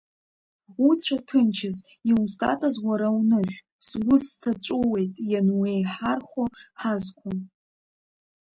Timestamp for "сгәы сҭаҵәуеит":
3.87-5.13